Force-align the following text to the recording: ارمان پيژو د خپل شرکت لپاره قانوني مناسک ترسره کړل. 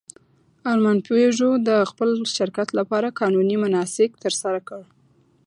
ارمان 0.71 0.97
پيژو 1.07 1.51
د 1.67 1.69
خپل 1.89 2.09
شرکت 2.35 2.69
لپاره 2.79 3.13
قانوني 3.19 3.55
مناسک 3.63 4.09
ترسره 4.23 4.59
کړل. 4.67 4.83